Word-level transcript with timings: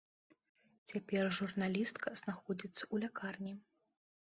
Цяпер 0.91 1.23
журналістка 1.41 2.07
знаходзіцца 2.23 2.79
ў 2.79 2.95
лякарні. 3.07 3.57